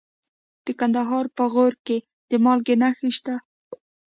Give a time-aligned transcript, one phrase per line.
[0.65, 1.97] د کندهار په غورک کې
[2.29, 3.35] د مالګې نښې شته.